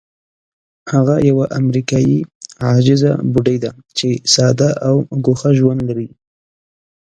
هغه 0.91 1.15
یوه 1.29 1.45
امریکایي 1.59 2.19
عاجزه 2.65 3.11
بوډۍ 3.31 3.57
ده 3.63 3.71
چې 3.97 4.07
ساده 4.33 4.69
او 4.87 4.95
ګوښه 5.25 5.51
ژوند 5.59 5.79
لري. 5.89 6.09